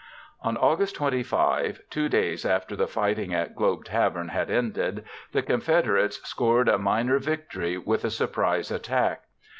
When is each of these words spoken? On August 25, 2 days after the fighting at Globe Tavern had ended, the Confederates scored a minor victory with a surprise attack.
On 0.41 0.57
August 0.57 0.95
25, 0.95 1.81
2 1.91 2.09
days 2.09 2.43
after 2.43 2.75
the 2.75 2.87
fighting 2.87 3.35
at 3.35 3.55
Globe 3.55 3.85
Tavern 3.85 4.29
had 4.29 4.49
ended, 4.49 5.03
the 5.31 5.43
Confederates 5.43 6.17
scored 6.27 6.67
a 6.67 6.79
minor 6.79 7.19
victory 7.19 7.77
with 7.77 8.03
a 8.03 8.09
surprise 8.09 8.71
attack. 8.71 9.25